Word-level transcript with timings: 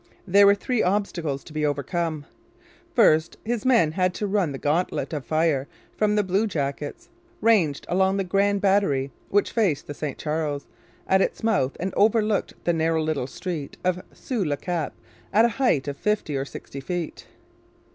There 0.25 0.47
were 0.47 0.55
three 0.55 0.81
obstacles 0.81 1.43
to 1.43 1.53
be 1.53 1.63
overcome. 1.63 2.25
First, 2.95 3.37
his 3.45 3.65
men 3.67 3.91
had 3.91 4.15
to 4.15 4.25
run 4.25 4.51
the 4.51 4.57
gauntlet 4.57 5.13
of 5.13 5.21
the 5.21 5.27
fire 5.27 5.67
from 5.95 6.15
the 6.15 6.23
bluejackets 6.23 7.09
ranged 7.39 7.85
along 7.87 8.17
the 8.17 8.23
Grand 8.23 8.61
Battery, 8.61 9.11
which 9.29 9.51
faced 9.51 9.85
the 9.85 9.93
St 9.93 10.17
Charles 10.17 10.65
at 11.07 11.21
its 11.21 11.43
mouth 11.43 11.77
and 11.79 11.93
overlooked 11.95 12.55
the 12.63 12.73
narrow 12.73 12.99
little 13.03 13.27
street 13.27 13.77
of 13.83 14.01
Sous 14.11 14.43
le 14.43 14.57
Cap 14.57 14.95
at 15.31 15.45
a 15.45 15.49
height 15.61 15.87
of 15.87 15.97
fifty 15.97 16.35
or 16.35 16.45
sixty 16.45 16.79
feet. 16.79 17.27